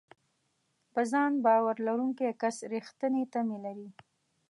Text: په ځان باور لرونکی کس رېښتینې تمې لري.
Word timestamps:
په 0.93 1.01
ځان 1.11 1.31
باور 1.45 1.75
لرونکی 1.87 2.29
کس 2.41 2.57
رېښتینې 2.71 3.23
تمې 3.33 3.57
لري. 3.65 3.89